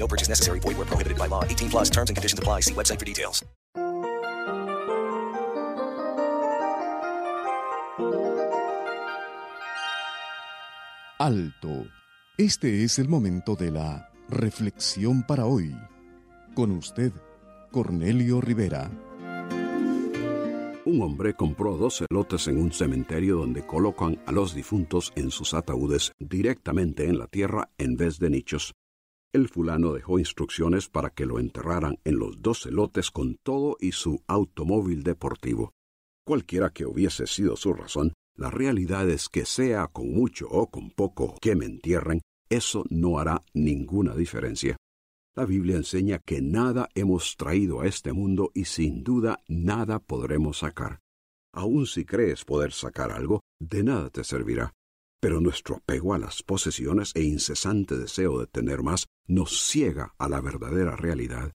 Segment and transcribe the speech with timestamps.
[0.00, 0.60] No purchase necessary.
[0.60, 1.44] Void where prohibited by law.
[1.44, 2.60] 18 plus terms and conditions apply.
[2.60, 3.44] See website for details.
[11.20, 11.86] Alto.
[12.38, 15.76] Este es el momento de la reflexión para hoy.
[16.54, 17.12] Con usted,
[17.70, 18.90] Cornelio Rivera.
[20.86, 25.52] Un hombre compró dos lotes en un cementerio donde colocan a los difuntos en sus
[25.52, 28.72] ataúdes directamente en la tierra en vez de nichos.
[29.32, 33.92] El fulano dejó instrucciones para que lo enterraran en los dos lotes con todo y
[33.92, 35.72] su automóvil deportivo.
[36.26, 40.90] Cualquiera que hubiese sido su razón, la realidad es que sea con mucho o con
[40.90, 44.76] poco que me entierren, eso no hará ninguna diferencia.
[45.36, 50.58] La Biblia enseña que nada hemos traído a este mundo y sin duda nada podremos
[50.58, 50.98] sacar.
[51.52, 54.72] Aun si crees poder sacar algo, de nada te servirá.
[55.20, 60.28] Pero nuestro apego a las posesiones e incesante deseo de tener más nos ciega a
[60.28, 61.52] la verdadera realidad.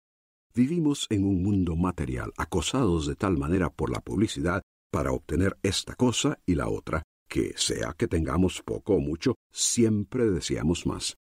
[0.53, 5.95] Vivimos en un mundo material, acosados de tal manera por la publicidad para obtener esta
[5.95, 11.17] cosa y la otra, que sea que tengamos poco o mucho, siempre deseamos más.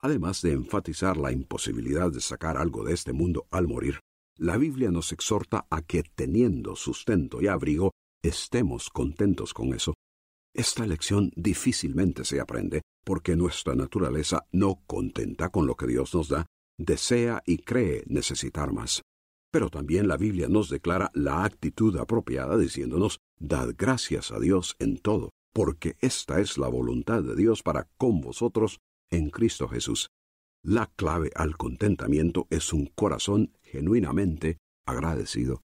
[0.00, 3.98] Además de enfatizar la imposibilidad de sacar algo de este mundo al morir,
[4.36, 7.90] la Biblia nos exhorta a que teniendo sustento y abrigo,
[8.22, 9.94] estemos contentos con eso.
[10.54, 16.28] Esta lección difícilmente se aprende porque nuestra naturaleza, no contenta con lo que Dios nos
[16.28, 16.46] da,
[16.78, 19.02] desea y cree necesitar más.
[19.50, 24.98] Pero también la Biblia nos declara la actitud apropiada diciéndonos, dad gracias a Dios en
[24.98, 28.80] todo, porque esta es la voluntad de Dios para con vosotros
[29.10, 30.10] en Cristo Jesús.
[30.62, 35.62] La clave al contentamiento es un corazón genuinamente agradecido.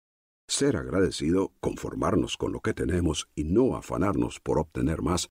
[0.48, 5.30] Ser agradecido, conformarnos con lo que tenemos y no afanarnos por obtener más,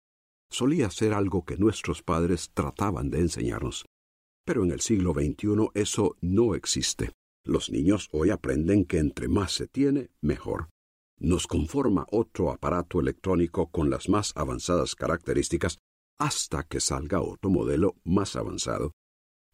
[0.50, 3.84] solía ser algo que nuestros padres trataban de enseñarnos.
[4.44, 7.12] Pero en el siglo XXI eso no existe.
[7.44, 10.68] Los niños hoy aprenden que entre más se tiene, mejor.
[11.18, 15.78] Nos conforma otro aparato electrónico con las más avanzadas características
[16.18, 18.92] hasta que salga otro modelo más avanzado.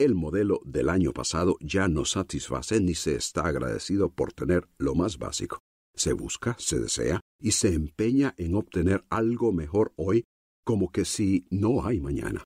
[0.00, 4.94] El modelo del año pasado ya no satisface ni se está agradecido por tener lo
[4.94, 5.58] más básico.
[5.96, 10.24] Se busca, se desea y se empeña en obtener algo mejor hoy
[10.64, 12.44] como que si no hay mañana.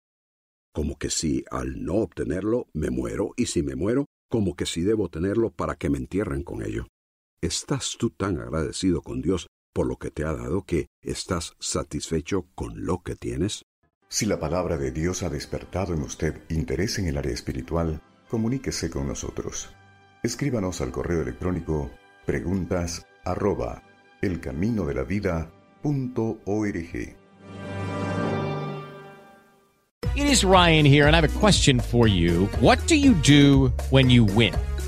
[0.72, 4.80] Como que si al no obtenerlo me muero y si me muero, como que si
[4.80, 6.86] debo tenerlo para que me entierren con ello.
[7.42, 12.46] ¿Estás tú tan agradecido con Dios por lo que te ha dado que estás satisfecho
[12.54, 13.62] con lo que tienes?
[14.12, 18.90] Si la palabra de Dios ha despertado en usted interés en el área espiritual, comuníquese
[18.90, 19.70] con nosotros.
[20.22, 21.90] Escríbanos al correo electrónico
[22.26, 23.82] preguntas arroba
[24.20, 27.16] elcaminodelavida.org.
[30.14, 32.50] It is Ryan here, and I have a question for you.
[32.60, 34.52] What do you do when you win?